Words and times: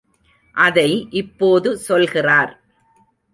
அதை 0.55 1.07
இப்போது 1.11 1.77
சொல்கிறார். 1.77 2.61